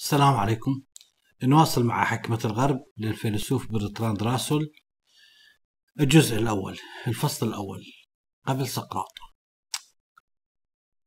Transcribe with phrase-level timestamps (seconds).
[0.00, 0.82] السلام عليكم.
[1.42, 4.70] نواصل مع حكمة الغرب للفيلسوف برتراند راسل.
[6.00, 7.84] الجزء الأول الفصل الأول
[8.46, 9.12] قبل سقراط.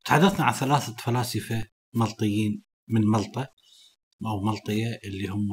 [0.04, 3.48] تحدثنا عن ثلاثة فلاسفة ملطيين من ملطة
[4.26, 5.48] أو ملطية اللي هم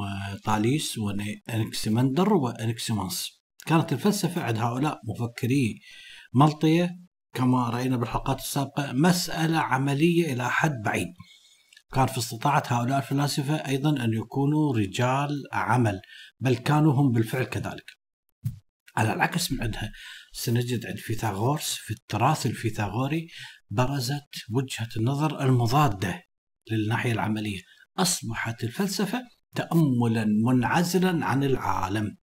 [0.46, 5.82] طاليس وأنكسمندر وأنكسيمانس كانت الفلسفة عند هؤلاء مفكري
[6.34, 7.00] ملطية
[7.34, 11.14] كما رأينا بالحلقات السابقة مسألة عملية إلى حد بعيد.
[11.94, 16.02] كان في استطاعة هؤلاء الفلاسفة أيضا أن يكونوا رجال عمل
[16.40, 17.92] بل كانوا هم بالفعل كذلك.
[18.98, 19.92] على العكس من عندهم
[20.32, 23.28] سنجد عند فيثاغورس في التراث الفيثاغوري
[23.70, 26.24] برزت وجهة النظر المضادة
[26.72, 27.62] للناحية العملية.
[27.98, 29.22] أصبحت الفلسفة
[29.56, 32.18] تأملا منعزلا عن العالم.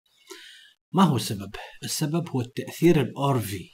[0.93, 3.71] ما هو السبب؟ السبب هو التأثير الأورفي.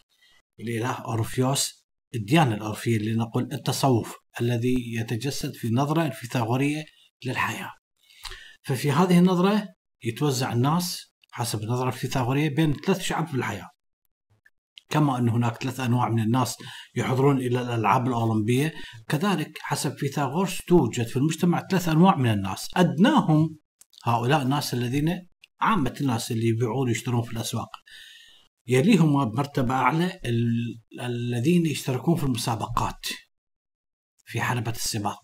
[0.60, 4.21] الإله أورفيوس الديانة الأورفية اللي نقول التصوف.
[4.40, 6.84] الذي يتجسد في النظرة الفيثاغورية
[7.24, 7.70] للحياة.
[8.62, 9.68] ففي هذه النظرة
[10.04, 13.70] يتوزع الناس حسب النظرة الفيثاغورية بين ثلاث شعب في الحياة.
[14.88, 16.56] كما أن هناك ثلاث أنواع من الناس
[16.94, 18.74] يحضرون إلى الألعاب الأولمبية
[19.08, 22.70] كذلك حسب فيثاغورس توجد في المجتمع ثلاث أنواع من الناس.
[22.76, 23.56] أدناهم
[24.04, 25.28] هؤلاء الناس الذين
[25.60, 27.68] عامة الناس اللي يبيعون ويشترون في الأسواق.
[28.66, 30.20] يليهم بمرتبة أعلى
[31.00, 33.06] الذين يشتركون في المسابقات.
[34.32, 35.22] في حلبة السباق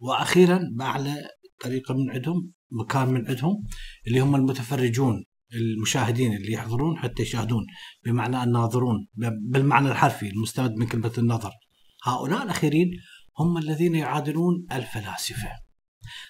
[0.00, 1.16] وأخيرا بأعلى
[1.60, 3.64] طريقة من عندهم مكان من عندهم
[4.06, 7.66] اللي هم المتفرجون المشاهدين اللي يحضرون حتى يشاهدون
[8.04, 9.08] بمعنى الناظرون
[9.50, 11.50] بالمعنى الحرفي المستمد من كلمة النظر.
[12.04, 12.90] هؤلاء الأخيرين
[13.38, 15.48] هم الذين يعادلون الفلاسفة.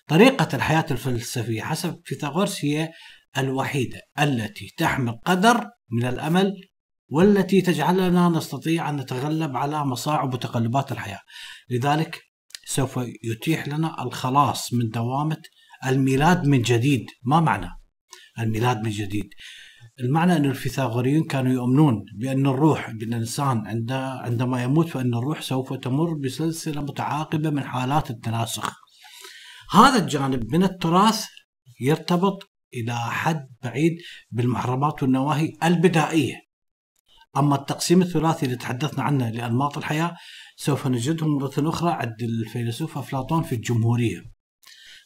[0.07, 2.93] طريقة الحياة الفلسفية حسب فيثاغورس هي
[3.39, 6.55] الوحيدة التي تحمل قدر من الأمل
[7.11, 11.21] والتي تجعلنا نستطيع أن نتغلب على مصاعب وتقلبات الحياة.
[11.71, 12.21] لذلك
[12.67, 15.43] سوف يتيح لنا الخلاص من دوامة
[15.87, 17.07] الميلاد من جديد.
[17.25, 17.71] ما معنى
[18.39, 19.29] الميلاد من جديد؟
[20.01, 25.73] المعنى أن الفيثاغوريين كانوا يؤمنون بأن الروح بأن الإنسان عند عندما يموت فإن الروح سوف
[25.73, 28.77] تمر بسلسلة متعاقبة من حالات التناسخ.
[29.73, 31.25] هذا الجانب من التراث
[31.81, 33.99] يرتبط إلى حد بعيد
[34.31, 36.50] بالمحرمات والنواهي البدائية.
[37.37, 40.17] أما التقسيم الثلاثي اللي تحدثنا عنه لأنماط الحياة
[40.57, 44.23] سوف نجده مرة أخرى عند الفيلسوف أفلاطون في الجمهورية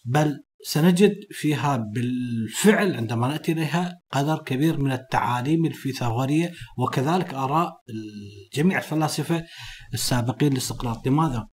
[0.04, 7.72] بل سنجد فيها بالفعل عندما نأتي إليها قدر كبير من التعاليم الفيثاغورية وكذلك آراء
[8.54, 9.44] جميع الفلاسفة
[9.94, 11.46] السابقين لسقراط، لماذا؟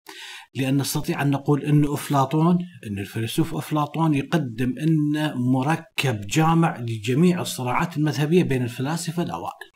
[0.55, 7.97] لأن نستطيع أن نقول إن أفلاطون إن الفيلسوف أفلاطون يقدم إن مركب جامع لجميع الصراعات
[7.97, 9.68] المذهبية بين الفلاسفة الأوائل.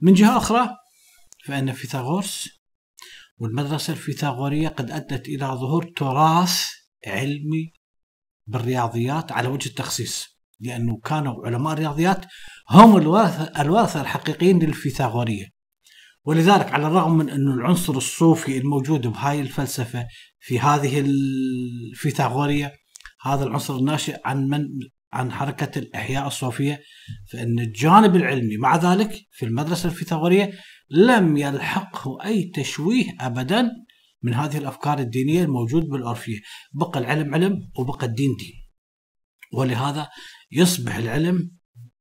[0.00, 0.68] من جهة أخرى
[1.44, 2.48] فإن فيثاغورس
[3.38, 6.68] والمدرسة الفيثاغورية قد أدت إلى ظهور تراث
[7.06, 7.72] علمي
[8.46, 12.26] بالرياضيات على وجه التخصيص لأنه كانوا علماء الرياضيات
[12.70, 15.46] هم الورثه الورثة الحقيقيين للفيثاغورية.
[16.24, 20.06] ولذلك على الرغم من انه العنصر الصوفي الموجود بهاي الفلسفة
[20.40, 22.72] في هذه الفيثاغورية
[23.22, 24.68] هذا العنصر الناشئ عن من
[25.12, 26.82] عن حركة الإحياء الصوفية
[27.32, 30.52] فإن الجانب العلمي مع ذلك في المدرسة الفيثاغورية
[30.90, 33.70] لم يلحقه أي تشويه ابدا
[34.22, 36.40] من هذه الأفكار الدينية الموجود بالأورفية.
[36.72, 38.52] بقى العلم علم وبقى الدين دين.
[39.52, 40.08] ولهذا
[40.52, 41.50] يصبح العلم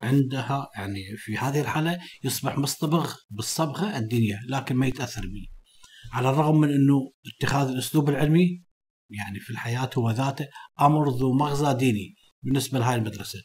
[0.02, 5.48] عندها يعني في هذه الحالة يصبح مصطبغ بالصبغة الدينية لكن ما يتأثر به.
[6.14, 8.64] على الرغم من أنه اتخاذ الأسلوب العلمي
[9.10, 10.48] يعني في الحياة هو ذاته
[10.82, 12.16] أمر ذو مغزى ديني.
[12.44, 13.40] بالنسبة لهذه المدرسة.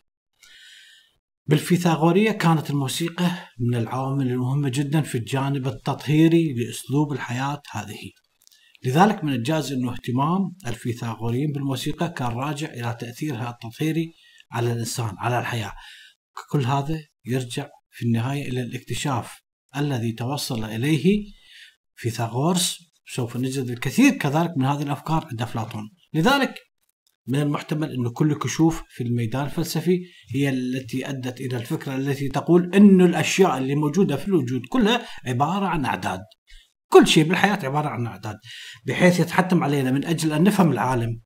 [1.46, 8.10] بالفيثاغورية كانت الموسيقى من العوامل المهمة جدا في الجانب التطهيري لأسلوب الحياة هذه.
[8.84, 14.14] لذلك من الجائز أنه اهتمام الفيثاغوريين بالموسيقى كان راجع إلى تأثيرها التطهيري
[14.52, 15.72] على الإنسان على الحياة.
[16.50, 19.40] كل هذا يرجع في النهاية إلى الاكتشاف
[19.76, 21.32] الذي توصل إليه
[21.94, 22.78] فيثاغورس.
[23.06, 25.90] سوف نجد الكثير كذلك من هذه الأفكار عند أفلاطون.
[26.14, 26.54] لذلك
[27.26, 30.00] من المحتمل أن كل كشوف في الميدان الفلسفي
[30.34, 35.66] هي التي أدت إلى الفكرة التي تقول أن الأشياء اللي موجودة في الوجود كلها عبارة
[35.66, 36.20] عن أعداد.
[36.88, 38.36] كل شيء بالحياة عبارة عن أعداد
[38.86, 41.20] بحيث يتحتم علينا من أجل أن نفهم العالم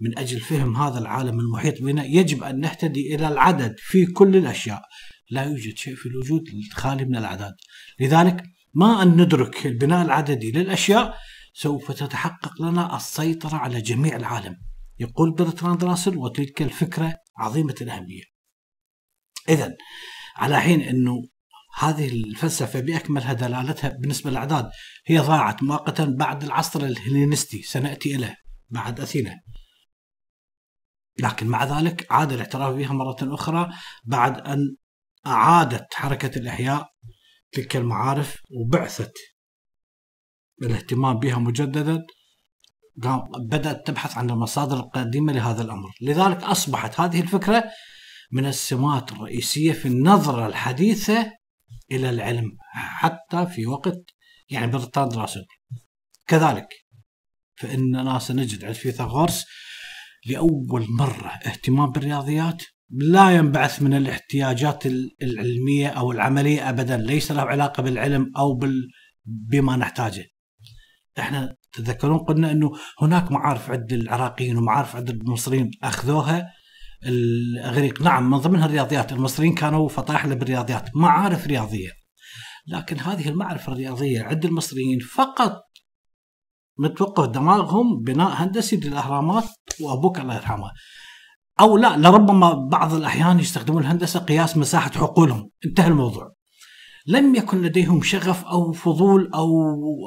[0.00, 4.82] من أجل فهم هذا العالم المحيط بنا يجب أن نهتدي إلى العدد في كل الأشياء.
[5.30, 7.54] لا يوجد شيء في الوجود خالي من الأعداد.
[8.00, 8.42] لذلك
[8.74, 11.14] ما أن ندرك البناء العددي للأشياء
[11.54, 14.69] سوف تتحقق لنا السيطرة على جميع العالم.
[15.00, 18.22] يقول برتراند راسل وتلك الفكرة عظيمة الأهمية.
[19.48, 19.76] إذا
[20.36, 21.22] على حين أنه
[21.78, 24.70] هذه الفلسفة بأكملها دلالتها بالنسبة للأعداد
[25.06, 28.36] هي ضاعت مؤقتا بعد العصر الهلينستي سنأتي إليه
[28.68, 29.40] بعد أثينا.
[31.18, 33.70] لكن مع ذلك عاد الاعتراف بها مرة أخرى
[34.04, 34.76] بعد أن
[35.26, 36.90] أعادت حركة الإحياء
[37.52, 39.12] تلك المعارف وبعثت
[40.62, 42.06] الاهتمام بها مجددا.
[43.38, 45.90] بدأت تبحث عن المصادر القديمة لهذا الأمر.
[46.00, 47.64] لذلك أصبحت هذه الفكرة
[48.32, 51.32] من السمات الرئيسية في النظرة الحديثة
[51.92, 54.04] إلى العلم حتى في وقت
[54.50, 55.44] يعني برطان راسل
[56.26, 56.68] كذلك
[57.56, 59.46] فإننا سنجد عند فيثاغورس
[60.26, 64.86] لأول مرة اهتمام بالرياضيات لا ينبعث من الاحتياجات
[65.22, 66.96] العلمية أو العملية أبدا.
[66.96, 68.60] ليس له علاقة بالعلم أو.
[69.24, 70.24] بما نحتاجه.
[71.18, 76.46] إحنا تذكرون قلنا إنه هناك معارف عند العراقيين ومعارف عند المصريين أخذوها.
[77.06, 79.12] الأغريق نعم من ضمنها الرياضيات.
[79.12, 81.90] المصريين كانوا فطاحله بالرياضيات معارف رياضية.
[82.66, 85.62] لكن هذه المعرفة الرياضية عند المصريين فقط
[86.78, 89.48] متوقف دماغهم بناء هندسي للأهرامات
[89.80, 90.70] وأبوك الله يرحمه.
[91.60, 95.50] أو لا لربما بعض الأحيان يستخدمون الهندسة قياس مساحة حقولهم.
[95.66, 96.39] انتهى الموضوع.
[97.10, 99.50] لم يكن لديهم شغف أو فضول أو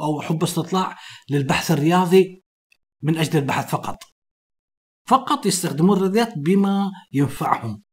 [0.04, 0.98] أو حب استطلاع
[1.30, 2.44] للبحث الرياضي
[3.02, 4.04] من أجل البحث فقط.
[5.08, 7.84] فقط يستخدمون الرياضيات بما ينفعهم.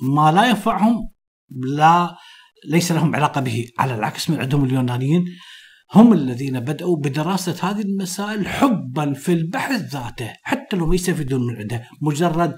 [0.00, 1.10] ما لا ينفعهم
[1.50, 2.16] لا
[2.68, 3.68] ليس لهم علاقة به.
[3.78, 5.24] على العكس من عندهم اليونانيين
[5.94, 11.56] هم الذين بدأوا بدراسة هذه المسائل حبا في البحث ذاته حتى لو ما يستفيدون من
[11.56, 11.88] عنده.
[12.02, 12.54] مجرد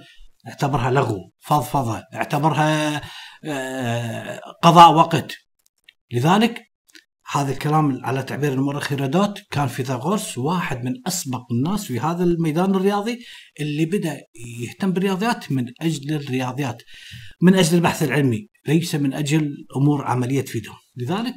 [0.49, 3.03] اعتبرها لغو فضفضة اعتبرها
[3.45, 5.48] آه، قضاء وقت.
[6.13, 6.69] لذلك
[7.31, 12.75] هذا الكلام على تعبير المؤرخ هيرودوت كان فيثاغورس واحد من أسبق الناس في هذا الميدان
[12.75, 13.25] الرياضي
[13.61, 14.21] اللي بدأ
[14.61, 16.83] يهتم بالرياضيات من أجل الرياضيات
[17.43, 21.35] من أجل البحث العلمي ليس من أجل أمور عملية تفيدهم لذلك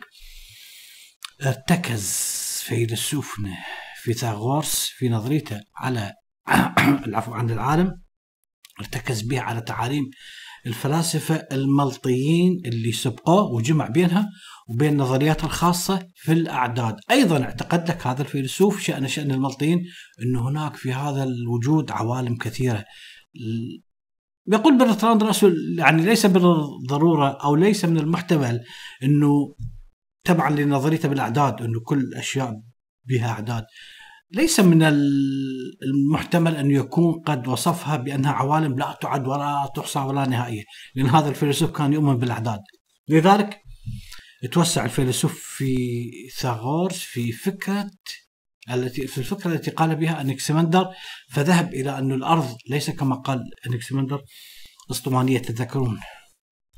[1.46, 2.08] ارتكز
[2.66, 3.58] فيلسوفنا
[4.04, 6.14] فيثاغورس في نظريته على
[7.08, 8.02] العفو عن العالم
[8.80, 10.10] ارتكز بها على تعاليم
[10.68, 14.30] الفلاسفة الملطيين اللي سبقوه وجمع بينها
[14.70, 16.96] وبين النظريات الخاصة في الأعداد.
[17.12, 19.84] أيضا اعتقد لك هذا الفيلسوف شأن شأن الملطيين
[20.24, 22.86] أن هناك في هذا الوجود عوالم كثيرة.
[24.48, 28.60] يقول برتراند راسل يعني ليس بالضرورة أو ليس من المحتمل
[29.04, 29.56] أنه
[30.24, 32.62] تبعا لنظريته بالأعداد أنه كل الأشياء
[33.06, 33.64] بها أعداد.
[34.34, 34.84] ليس من
[35.84, 40.64] المحتمل أن يكون قد وصفها بأنها عوالم لا تعد ولا تحصى ولا نهائية
[40.96, 42.60] لأن هذا الفيلسوف كان يؤمن بالأعداد.
[43.10, 43.62] لذلك
[44.52, 45.76] توسع الفيلسوف في
[46.38, 47.92] ثاغورس في فكرة
[48.72, 50.90] التي في الفكرة التي قال بها أنكسمندر
[51.32, 54.22] فذهب إلى أن الأرض ليس كما قال أنكسمندر
[54.92, 56.00] أسطوانية تذكرون.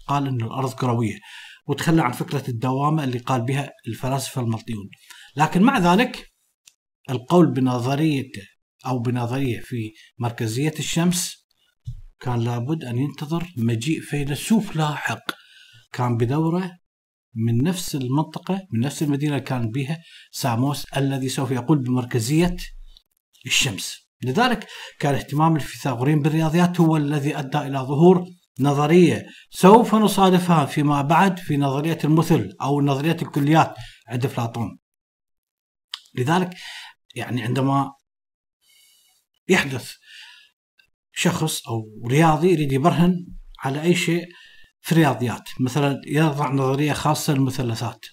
[0.08, 1.20] قال أن الأرض كروية.
[1.68, 4.90] وتخلى عن فكرة الدوامة اللي قال بها الفلاسفة الملطيون
[5.38, 6.33] لكن مع ذلك
[7.10, 8.32] القول بنظرية
[8.86, 11.48] أو بنظرية في مركزية الشمس
[12.20, 15.32] كان لابد أن ينتظر مجيء فيلسوف لاحق.
[15.94, 16.72] كان بدورة
[17.36, 19.98] من نفس المنطقة من نفس المدينة اللي كان بها
[20.32, 22.56] ساموس الذي سوف يقول بمركزية
[23.46, 23.98] الشمس.
[24.24, 24.68] لذلك
[25.00, 28.26] كان اهتمام الفيثاغوريين بالرياضيات هو الذي أدى إلى ظهور
[28.60, 33.76] نظرية سوف نصادفها فيما بعد في نظرية المثل أو نظرية الكليات
[34.08, 34.78] عند أفلاطون.
[36.16, 36.50] لذلك
[37.16, 37.94] يعني عندما
[39.50, 39.92] يحدث
[41.14, 43.26] شخص أو رياضي يريد يبرهن
[43.60, 44.26] على أي شيء
[44.82, 48.06] في الرياضيات مثلا يضع نظرية خاصة للمثلثات.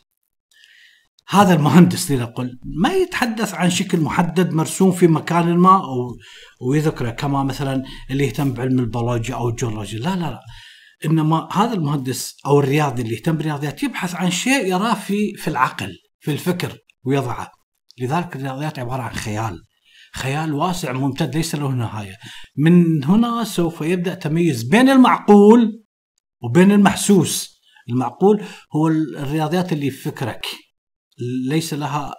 [1.28, 6.16] هذا المهندس لنقل ما يتحدث عن شكل محدد مرسوم في مكان ما أو
[6.60, 9.98] ويذكره كما مثلا اللي يهتم بعلم البيولوجيا أو الجيولوجيا.
[9.98, 10.40] لا لا لا.
[11.04, 15.96] إنما هذا المهندس أو الرياضي اللي يهتم بالرياضيات يبحث عن شيء يراه في في العقل
[16.20, 17.59] في الفكر ويضعه.
[18.00, 19.62] لذلك الرياضيات عبارة عن خيال.
[20.14, 22.16] خيال واسع ممتد ليس له نهاية.
[22.56, 25.84] من هنا سوف يبدأ تمييز بين المعقول
[26.42, 27.60] وبين المحسوس.
[27.88, 28.44] المعقول
[28.76, 30.46] هو الرياضيات اللي في فكرك.
[31.48, 32.14] ليس لها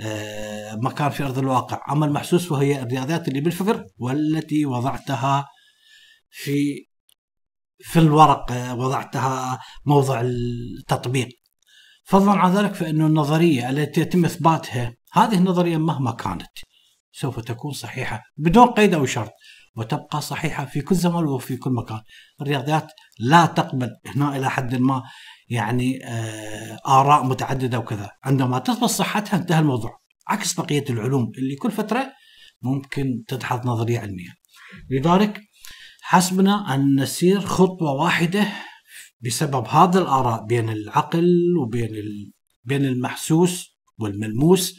[0.00, 1.92] آه، مكان في أرض الواقع.
[1.92, 5.48] أما المحسوس وهي الرياضيات اللي بالفكر والتي وضعتها
[6.30, 6.86] في
[7.78, 11.28] في الورق آه، وضعتها موضع التطبيق.
[12.04, 16.50] فضلا عن ذلك فإن النظرية التي يتم إثباتها هذه النظرية مهما كانت
[17.12, 19.30] سوف تكون صحيحة بدون قيد أو شرط
[19.76, 22.00] وتبقى صحيحة في كل زمان وفي كل مكان.
[22.40, 22.86] الرياضيات
[23.18, 25.02] لا تقبل هنا إلى حد ما
[25.48, 28.10] يعني آه آراء متعددة وكذا.
[28.24, 30.00] عندما تثبت صحتها انتهى الموضوع.
[30.28, 32.12] عكس بقية العلوم اللي كل فترة
[32.62, 34.30] ممكن تدحض نظرية علمية.
[34.90, 35.40] لذلك
[36.02, 38.48] حسبنا أن نسير خطوة واحدة
[39.20, 41.28] بسبب هذا الآراء بين العقل
[41.62, 41.90] وبين
[42.64, 44.74] بين المحسوس والملموس.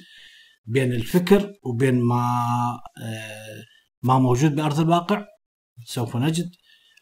[0.66, 2.26] بين الفكر وبين ما
[3.02, 3.64] آه،
[4.04, 5.26] ما موجود بأرض الواقع
[5.86, 6.52] سوف نجد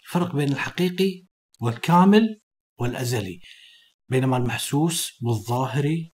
[0.05, 1.25] الفرق بين الحقيقي
[1.61, 2.39] والكامل
[2.79, 3.39] والأزلي
[4.09, 6.13] بينما المحسوس والظاهري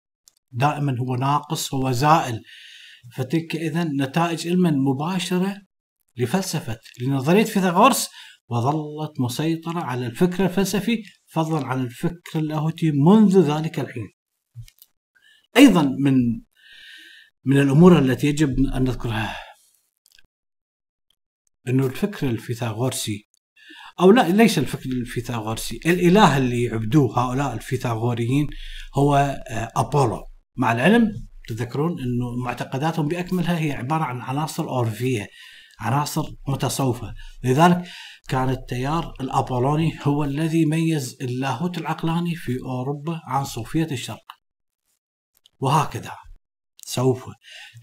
[0.51, 2.44] دائما هو ناقص هو زائل.
[3.16, 5.62] فتلك إذا نتائج عامة مباشرة
[6.18, 8.10] لفلسفة لنظرية فيثاغورس
[8.50, 14.08] وظلت مسيطرة على الفكر الفلسفي فضلا عن الفكر اللاهوتي منذ ذلك الحين.
[15.58, 16.16] أيضا من
[17.48, 19.36] من الأمور التي يجب أن نذكرها.
[21.68, 23.27] أنه الفكر الفيثاغورسي
[24.00, 28.48] أو لا ليس الفكر الفيثاغورسي الإله اللي يعبدوه هؤلاء الفيثاغوريين
[28.98, 29.16] هو
[29.50, 30.27] آه، أبولو.
[30.58, 31.12] مع العلم
[31.48, 35.27] تذكرون أنه معتقداتهم بأكملها هي عبارة عن عناصر أورفية
[35.80, 37.13] عناصر متصوفة.
[37.44, 37.88] لذلك
[38.30, 44.25] كان التيار الأبولوني هو الذي ميز اللاهوت العقلاني في أوروبا عن صوفية الشرق.
[45.60, 46.26] وهكذا.
[46.88, 47.25] سوف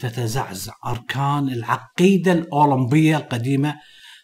[0.00, 3.74] تتزعزع أركان العقيدة الأولمبية القديمة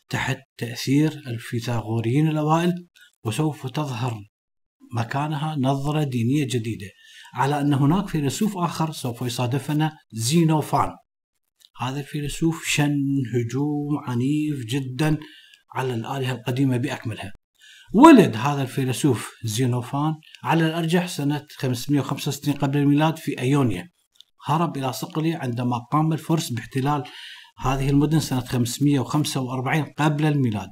[0.08, 2.86] تحت تأثير الفيثاغوريين الأوائل
[3.24, 4.20] وسوف تظهر
[4.94, 6.86] مكانها نظرة دينية جديدة
[7.34, 10.90] على أن هناك فيلسوف آخر سوف يصادفنا زينوفان.
[11.80, 12.96] هذا الفيلسوف شن
[13.34, 15.18] هجوم عنيف جدا
[15.74, 17.32] على الآلهة القديمة بأكملها.
[17.94, 23.90] ولد هذا الفيلسوف زينوفان على الأرجح سنة 565 قبل الميلاد في أيونيا.
[24.46, 27.04] هرب إلى صقلية عندما قام الفرس باحتلال
[27.58, 30.70] هذه المدن سنة 545 قبل الميلاد.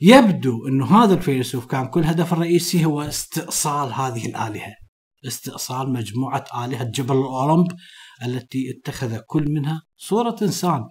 [0.00, 4.80] يبدو أن هذا الفيلسوف كان كل هدف الرئيسي هو استئصال هذه الآلهة
[5.26, 7.76] استئصال مجموعة آلهة جبل الأولمب
[8.24, 10.84] التي اتخذ كل منها صورة إنسان.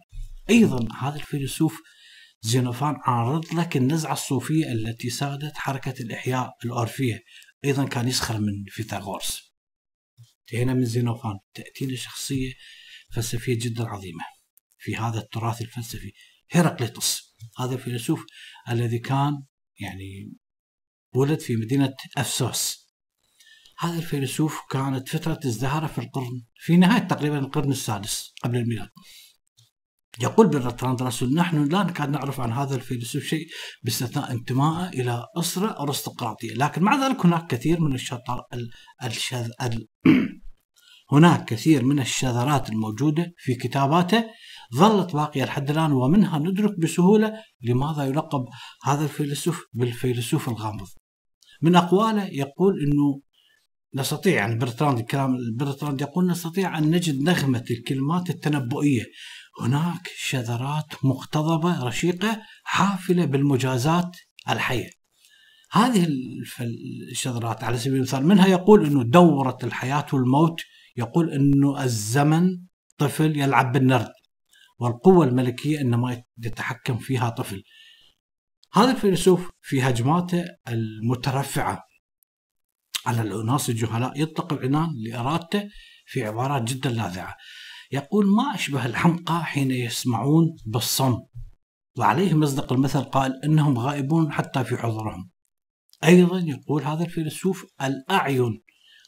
[0.50, 1.82] أيضا هذا الفيلسوف
[2.42, 7.20] زينوفان عارض لك النزعة الصوفية التي سادت حركة الإحياء الأورفية.
[7.66, 9.49] أيضا كان يسخر من فيثاغورس.
[10.50, 12.54] انتهينا من زينوفان تأتينا شخصية
[13.14, 14.24] فلسفية جدا عظيمة.
[14.78, 16.14] في هذا التراث الفلسفي
[16.52, 18.26] هيراقليطس هذا الفيلسوف
[18.70, 19.44] الذي كان
[19.80, 20.34] يعني
[21.14, 22.90] ولد في مدينة أفسوس.
[23.80, 28.90] هذا الفيلسوف كانت فترة ازدهاره في القرن في نهاية تقريبا القرن السادس قبل الميلاد.
[30.22, 33.48] يقول برتراند راسل نحن لا نكاد نعرف عن هذا الفيلسوف شيء
[33.84, 38.44] باستثناء انتمائه إلى أسرة أرستقراطية، لكن مع ذلك هناك كثير من الشطر
[39.04, 39.88] الشذ ال...
[41.14, 44.26] هناك كثير من الشذرات الموجودة في كتاباته
[44.76, 48.46] ظلت باقية لحد الآن ومنها ندرك بسهولة لماذا يلقب
[48.84, 50.88] هذا الفيلسوف بالفيلسوف الغامض.
[51.62, 53.22] من أقواله يقول إنه
[53.96, 59.04] نستطيع يعني برتراند الكلام برتراند يقول نستطيع أن نجد نغمة الكلمات التنبؤية
[59.62, 64.18] هناك شذرات مقتضبة رشيقة حافلة بالمجازات
[64.50, 64.90] الحية.
[65.72, 66.08] هذه
[67.12, 70.62] الشذرات على سبيل المثال منها يقول أنه دورة الحياة والموت
[70.98, 72.50] يقول أنه الزمن
[72.98, 74.12] طفل يلعب بالنرد
[74.80, 77.64] والقوة الملكية إنما يتحكم فيها طفل.
[78.74, 81.84] هذا الفيلسوف في هجماته المترفعة
[83.06, 85.70] على الأناس الجهلاء يطلق العنان لإرادته
[86.06, 87.36] في عبارات جدا لاذعة.
[87.92, 91.20] يقول ما أشبه الحمقى حين يسمعون بالصم.
[91.98, 95.30] وعليه مصدق المثل قال إنهم غائبون حتى في حضورهم
[96.04, 98.62] أيضا يقول هذا الفيلسوف الأعين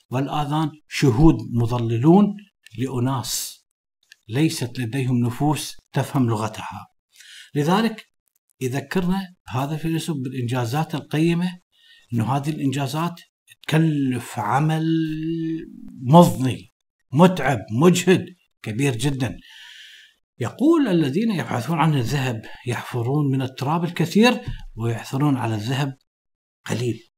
[0.09, 2.25] والآذان شهود مضللون
[2.77, 3.61] لأناس
[4.29, 6.87] ليست لديهم نفوس تفهم لغتها.
[7.55, 8.05] لذلك
[8.61, 11.59] يذكرنا هذا الفيلسوف بالإنجازات القيمة
[12.13, 13.21] أنه هذه الإنجازات
[13.63, 14.85] تكلف عمل
[16.01, 16.73] مضني
[17.13, 18.25] متعب مجهد.
[18.61, 19.37] كبير جدا.
[20.39, 24.41] يقول الذين يبحثون عن الذهب يحفرون من التراب الكثير
[24.75, 25.97] ويعثرون على الذهب
[26.65, 27.09] قليل.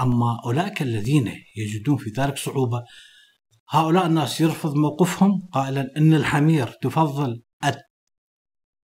[0.00, 2.82] أما أولئك الذين يجدون في ذلك صعوبة
[3.70, 7.42] هؤلاء الناس يرفض موقفهم قائلا أن الحمير تفضل.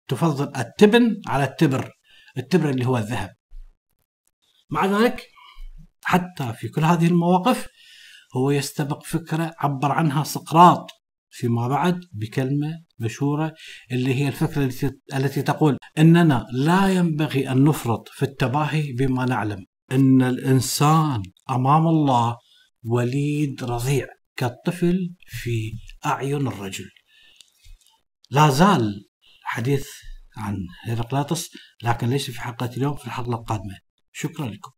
[0.07, 1.91] تفضل التبن على التبر
[2.37, 3.35] التبر اللي هو الذهب.
[4.69, 5.27] مع ذلك
[6.03, 7.67] حتى في كل هذه المواقف
[8.35, 11.00] هو يستبق فكرة عبر عنها سقراط.
[11.31, 13.53] فيما بعد بكلمة مشهورة
[13.91, 14.63] اللي هي الفكرة
[15.13, 19.65] التي, تقول أننا لا ينبغي أن نفرط في التباهي بما نعلم.
[19.91, 22.37] أن الإنسان أمام الله
[22.83, 25.71] وليد رضيع كالطفل في
[26.05, 26.89] أعين الرجل.
[28.29, 29.05] لا زال
[29.41, 29.87] الحديث
[30.37, 31.49] عن هيراقلاطس
[31.83, 33.77] لكن ليس في حلقة اليوم في الحلقة القادمة.
[34.11, 34.71] شكرا لكم.